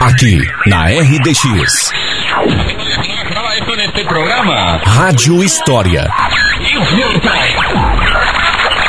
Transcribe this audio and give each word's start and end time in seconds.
Aqui 0.00 0.40
na 0.66 0.86
RDX. 0.86 1.92
Rádio 4.84 5.44
História. 5.44 6.08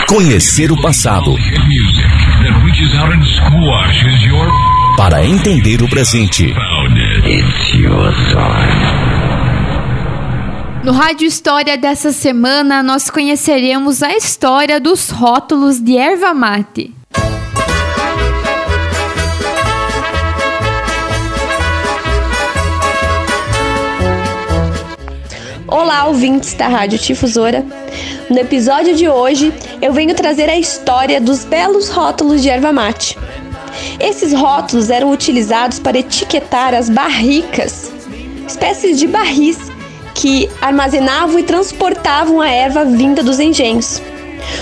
Conhecer 0.08 0.72
o 0.72 0.82
passado. 0.82 1.36
Para 4.96 5.26
entender 5.26 5.82
o 5.82 5.90
presente. 5.90 6.54
No 10.84 10.94
Rádio 10.94 11.28
História 11.28 11.78
dessa 11.78 12.12
semana, 12.14 12.82
nós 12.82 13.10
conheceremos 13.10 14.02
a 14.02 14.16
história 14.16 14.80
dos 14.80 15.10
rótulos 15.10 15.82
de 15.82 15.98
erva 15.98 16.34
mate. 16.34 17.01
Olá, 25.72 26.06
ouvintes 26.06 26.54
da 26.54 26.68
Rádio 26.68 27.00
Difusora. 27.00 27.66
No 28.30 28.38
episódio 28.38 28.94
de 28.94 29.08
hoje, 29.08 29.54
eu 29.82 29.94
venho 29.94 30.14
trazer 30.14 30.50
a 30.50 30.60
história 30.60 31.22
dos 31.22 31.46
belos 31.46 31.88
rótulos 31.88 32.42
de 32.42 32.50
erva 32.50 32.74
mate. 32.74 33.18
Esses 33.98 34.34
rótulos 34.34 34.90
eram 34.90 35.10
utilizados 35.10 35.80
para 35.80 35.98
etiquetar 35.98 36.74
as 36.74 36.90
barricas, 36.90 37.90
espécies 38.46 39.00
de 39.00 39.08
barris 39.08 39.72
que 40.14 40.50
armazenavam 40.60 41.40
e 41.40 41.44
transportavam 41.44 42.42
a 42.42 42.50
erva 42.50 42.84
vinda 42.84 43.24
dos 43.24 43.40
engenhos. 43.40 44.02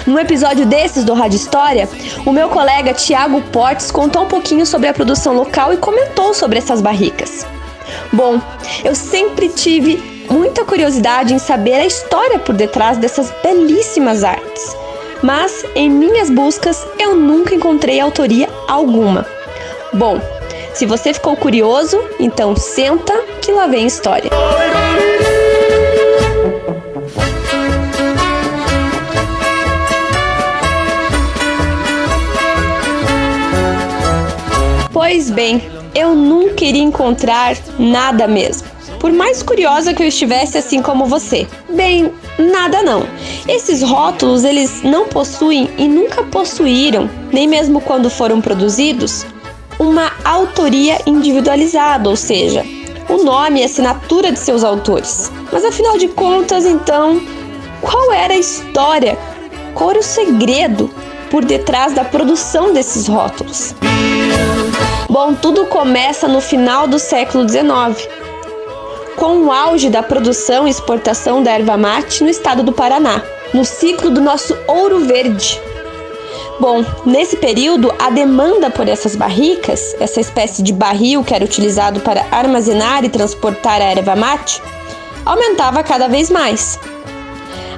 No 0.06 0.20
episódio 0.20 0.64
desses 0.68 1.04
do 1.04 1.16
Rádio 1.16 1.38
História, 1.38 1.90
o 2.24 2.32
meu 2.32 2.50
colega 2.50 2.94
Tiago 2.94 3.42
Portes 3.52 3.90
contou 3.90 4.26
um 4.26 4.28
pouquinho 4.28 4.64
sobre 4.64 4.88
a 4.88 4.94
produção 4.94 5.34
local 5.34 5.74
e 5.74 5.78
comentou 5.78 6.36
sobre 6.36 6.60
essas 6.60 6.82
barricas. 6.82 7.48
Bom, 8.14 8.40
eu 8.84 8.94
sempre 8.94 9.50
tive 9.50 10.19
muita 10.30 10.64
curiosidade 10.64 11.34
em 11.34 11.40
saber 11.40 11.74
a 11.74 11.86
história 11.86 12.40
por 12.40 12.56
detrás 12.56 12.98
dessas 12.98 13.34
belíssimas 13.44 14.24
artes. 14.24 14.76
Mas 15.22 15.66
em 15.76 15.90
minhas 15.90 16.30
buscas 16.30 16.86
eu 16.98 17.16
nunca 17.16 17.54
encontrei 17.54 18.00
autoria 18.00 18.48
alguma. 18.68 19.26
Bom, 19.92 20.20
se 20.74 20.86
você 20.86 21.14
ficou 21.14 21.36
curioso, 21.36 22.00
então 22.20 22.56
senta 22.56 23.14
que 23.42 23.52
lá 23.52 23.68
vem 23.68 23.86
história. 23.86 24.30
Pois 34.94 35.30
bem, 35.32 35.70
eu 35.96 36.14
nunca 36.16 36.64
iria 36.64 36.84
encontrar 36.84 37.58
nada 37.78 38.28
mesmo 38.28 38.79
por 39.00 39.12
mais 39.12 39.42
curiosa 39.42 39.94
que 39.94 40.04
eu 40.04 40.08
estivesse 40.08 40.58
assim 40.58 40.82
como 40.82 41.06
você. 41.06 41.48
Bem, 41.70 42.12
nada 42.38 42.84
não. 42.84 43.08
Esses 43.48 43.82
rótulos 43.82 44.44
eles 44.44 44.84
não 44.84 45.08
possuem 45.08 45.70
e 45.78 45.88
nunca 45.88 46.24
possuíram, 46.24 47.10
nem 47.32 47.48
mesmo 47.48 47.80
quando 47.82 48.10
foram 48.10 48.42
produzidos, 48.42 49.26
uma 49.80 50.12
autoria 50.26 51.00
individualizada, 51.06 52.10
ou 52.10 52.16
seja, 52.16 52.66
o 53.08 53.24
nome 53.24 53.62
e 53.62 53.64
assinatura 53.64 54.32
de 54.32 54.40
seus 54.40 54.64
autores. 54.64 55.32
Mas 55.52 55.64
afinal 55.64 55.98
de 55.98 56.10
contas, 56.10 56.66
então, 56.66 57.22
qual 57.82 58.12
era 58.12 58.34
a 58.34 58.38
história? 58.38 59.18
Qual 59.74 59.92
era 59.92 60.00
o 60.00 60.04
segredo 60.04 60.90
por 61.32 61.46
detrás 61.46 61.94
da 61.94 62.04
produção 62.04 62.74
desses 62.74 63.08
rótulos? 63.08 63.74
Bom, 65.10 65.34
tudo 65.34 65.66
começa 65.66 66.28
no 66.28 66.42
final 66.42 66.88
do 66.88 67.00
século 67.00 67.48
XIX, 67.48 68.08
com 69.20 69.44
o 69.44 69.52
auge 69.52 69.90
da 69.90 70.02
produção 70.02 70.66
e 70.66 70.72
exportação 70.72 71.44
da 71.44 71.52
erva 71.52 71.76
mate 71.76 72.24
no 72.24 72.30
estado 72.30 72.64
do 72.64 72.72
Paraná, 72.72 73.22
no 73.54 73.66
ciclo 73.66 74.10
do 74.10 74.22
nosso 74.22 74.58
ouro 74.66 75.02
verde. 75.02 75.60
Bom, 76.58 76.86
nesse 77.06 77.36
período, 77.36 77.94
a 78.00 78.10
demanda 78.10 78.70
por 78.70 78.88
essas 78.88 79.18
barricas, 79.18 79.94
essa 80.00 80.22
espécie 80.22 80.64
de 80.64 80.72
barril 80.72 81.22
que 81.22 81.36
era 81.36 81.44
utilizado 81.44 82.00
para 82.00 82.26
armazenar 82.32 83.04
e 83.04 83.10
transportar 83.10 83.82
a 83.82 83.86
erva 83.86 84.16
mate, 84.16 84.62
aumentava 85.26 85.84
cada 85.84 86.08
vez 86.08 86.30
mais. 86.30 86.80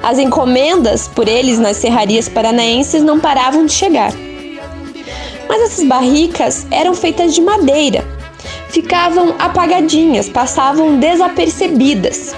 As 0.00 0.18
encomendas 0.18 1.08
por 1.08 1.26
eles 1.26 1.58
nas 1.58 1.76
serrarias 1.76 2.28
paranaenses 2.28 3.02
não 3.02 3.18
paravam 3.18 3.66
de 3.66 3.72
chegar. 3.72 4.12
Mas 5.48 5.60
essas 5.62 5.84
barricas 5.84 6.66
eram 6.70 6.94
feitas 6.94 7.34
de 7.34 7.40
madeira 7.40 8.11
ficavam 8.72 9.34
apagadinhas, 9.38 10.30
passavam 10.30 10.98
desapercebidas, 10.98 12.34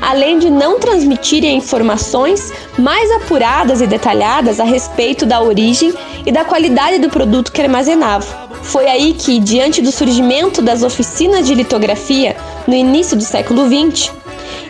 além 0.00 0.38
de 0.38 0.50
não 0.50 0.78
transmitirem 0.78 1.56
informações 1.56 2.52
mais 2.78 3.10
apuradas 3.12 3.80
e 3.80 3.86
detalhadas 3.86 4.60
a 4.60 4.64
respeito 4.64 5.24
da 5.24 5.40
origem 5.40 5.92
e 6.26 6.30
da 6.30 6.44
qualidade 6.44 6.98
do 6.98 7.08
produto 7.08 7.50
que 7.50 7.62
armazenava. 7.62 8.50
Foi 8.62 8.86
aí 8.86 9.14
que, 9.14 9.40
diante 9.40 9.80
do 9.80 9.90
surgimento 9.90 10.60
das 10.60 10.82
oficinas 10.82 11.46
de 11.46 11.54
litografia 11.54 12.36
no 12.66 12.74
início 12.74 13.16
do 13.16 13.24
século 13.24 13.66
XX, 13.66 14.12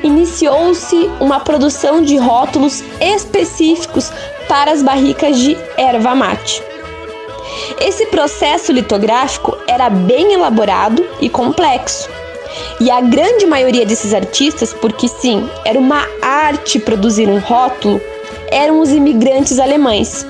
iniciou-se 0.05 1.11
uma 1.19 1.41
produção 1.41 2.01
de 2.01 2.17
rótulos 2.17 2.85
específicos 3.01 4.13
para 4.49 4.71
as 4.71 4.81
barricas 4.81 5.37
de 5.37 5.57
erva 5.77 6.15
mate. 6.15 6.70
Esse 7.79 8.07
processo 8.07 8.73
litográfico 8.73 9.57
era 9.67 9.89
bem 9.89 10.33
elaborado 10.33 11.07
e 11.21 11.29
complexo. 11.29 12.09
E 12.81 12.91
a 12.91 13.01
grande 13.01 13.47
maioria 13.47 13.87
desses 13.87 14.13
artistas, 14.13 14.73
porque 14.73 15.07
sim, 15.07 15.49
era 15.65 15.79
uma 15.79 16.05
arte 16.21 16.79
produzir 16.81 17.29
um 17.29 17.39
rótulo, 17.39 18.01
eram 18.51 18.81
os 18.81 18.91
imigrantes 18.91 19.59
alemães, 19.59 20.27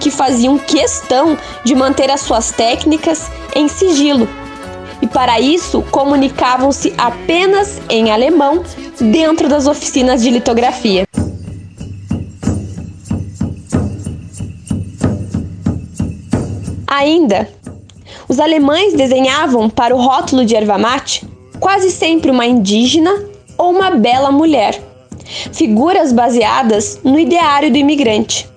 que 0.00 0.10
faziam 0.10 0.58
questão 0.58 1.36
de 1.62 1.74
manter 1.74 2.10
as 2.10 2.22
suas 2.22 2.50
técnicas 2.50 3.30
em 3.54 3.68
sigilo. 3.68 4.28
E 5.02 5.06
para 5.06 5.38
isso 5.38 5.82
comunicavam-se 5.90 6.94
apenas 6.96 7.80
em 7.90 8.10
alemão 8.10 8.62
dentro 8.98 9.48
das 9.48 9.66
oficinas 9.66 10.22
de 10.22 10.30
litografia. 10.30 11.04
Ainda, 17.04 17.46
os 18.26 18.40
alemães 18.40 18.94
desenhavam 18.94 19.68
para 19.68 19.94
o 19.94 20.00
rótulo 20.00 20.42
de 20.42 20.56
erva 20.56 20.78
mate 20.78 21.28
quase 21.60 21.90
sempre 21.90 22.30
uma 22.30 22.46
indígena 22.46 23.12
ou 23.58 23.72
uma 23.72 23.90
bela 23.90 24.32
mulher, 24.32 24.82
figuras 25.52 26.14
baseadas 26.14 26.98
no 27.04 27.18
ideário 27.18 27.70
do 27.70 27.76
imigrante. 27.76 28.48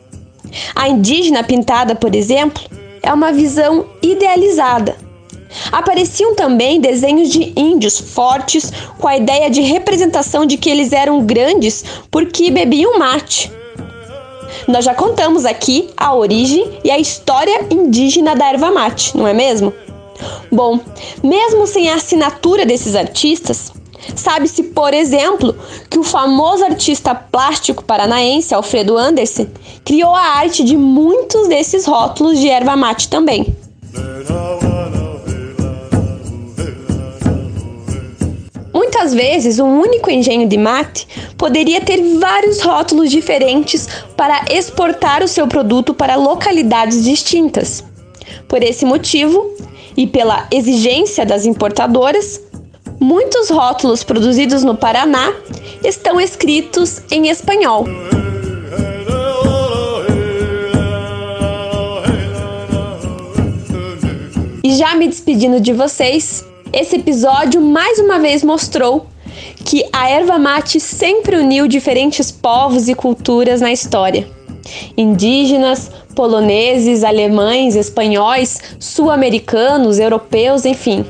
A 0.74 0.88
indígena 0.88 1.44
pintada, 1.44 1.94
por 1.94 2.16
exemplo, 2.16 2.64
é 3.04 3.12
uma 3.14 3.34
visão 3.34 3.86
idealizada. 4.02 4.96
Apareciam 5.70 6.34
também 6.34 6.80
desenhos 6.80 7.30
de 7.30 7.52
índios 7.54 8.00
fortes 8.00 8.72
com 8.98 9.10
a 9.10 9.18
ideia 9.18 9.50
de 9.50 9.60
representação 9.60 10.46
de 10.46 10.58
que 10.58 10.70
eles 10.70 10.94
eram 10.94 11.26
grandes 11.26 11.84
porque 12.10 12.50
bebiam 12.50 12.98
mate. 12.98 13.52
Nós 14.68 14.84
já 14.84 14.94
contamos 14.94 15.46
aqui 15.46 15.90
a 15.96 16.14
origem 16.14 16.80
e 16.84 16.92
a 16.92 17.00
história 17.00 17.66
indígena 17.72 18.36
da 18.36 18.50
erva 18.50 18.70
mate, 18.70 19.16
não 19.16 19.28
é 19.28 19.34
mesmo? 19.34 19.74
Bom, 20.52 20.80
mesmo 21.24 21.66
sem 21.66 21.90
a 21.90 21.96
assinatura 21.96 22.66
desses 22.66 22.96
artistas, 22.96 23.72
sabe-se, 24.16 24.64
por 24.64 24.94
exemplo, 24.94 25.56
que 25.90 25.98
o 25.98 26.04
famoso 26.04 26.66
artista 26.66 27.16
plástico 27.16 27.84
paranaense 27.84 28.54
Alfredo 28.54 28.98
Anderson 28.98 29.48
criou 29.86 30.14
a 30.14 30.22
arte 30.22 30.64
de 30.64 30.76
muitos 30.76 31.48
desses 31.48 31.86
rótulos 31.86 32.40
de 32.40 32.50
erva 32.50 32.76
mate 32.76 33.08
também. 33.08 33.56
Muitas 39.08 39.26
vezes, 39.26 39.58
um 39.58 39.80
único 39.80 40.12
engenho 40.12 40.50
de 40.50 40.58
mate 40.58 41.08
poderia 41.38 41.80
ter 41.80 42.20
vários 42.20 42.60
rótulos 42.60 43.10
diferentes 43.10 43.88
para 44.18 44.44
exportar 44.52 45.24
o 45.24 45.30
seu 45.30 45.48
produto 45.48 45.94
para 45.94 46.18
localidades 46.18 47.06
distintas. 47.06 47.86
Por 48.50 48.62
esse 48.62 48.84
motivo, 48.84 49.56
e 49.96 50.06
pela 50.06 50.46
exigência 50.52 51.26
das 51.26 51.46
importadoras, 51.46 52.42
muitos 53.00 53.50
rótulos 53.50 54.04
produzidos 54.04 54.62
no 54.62 54.76
Paraná 54.76 55.34
estão 55.86 56.20
escritos 56.20 57.02
em 57.10 57.30
espanhol. 57.30 57.86
E 64.62 64.76
já 64.76 64.96
me 64.96 65.08
despedindo 65.08 65.62
de 65.62 65.72
vocês, 65.72 66.46
esse 66.78 66.96
episódio 66.96 67.60
mais 67.60 67.98
uma 67.98 68.20
vez 68.20 68.44
mostrou 68.44 69.08
que 69.66 69.84
a 69.92 70.10
erva 70.10 70.38
mate 70.38 70.80
sempre 70.80 71.36
uniu 71.36 71.68
diferentes 71.68 72.32
povos 72.32 72.88
e 72.88 72.94
culturas 72.94 73.62
na 73.62 73.72
história. 73.72 74.28
Indígenas, 74.96 75.90
poloneses, 76.16 77.04
alemães, 77.04 77.76
espanhóis, 77.76 78.60
sul-americanos, 78.80 79.98
europeus, 79.98 80.66
enfim. 80.66 81.04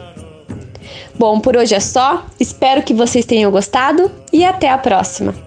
Bom, 1.15 1.41
por 1.41 1.57
hoje 1.57 1.75
é 1.75 1.81
só. 1.81 2.25
Espero 2.39 2.81
que 2.81 2.93
vocês 2.93 3.25
tenham 3.25 3.51
gostado 3.51 4.09
e 4.31 4.45
até 4.45 4.69
a 4.69 4.77
próxima. 4.77 5.46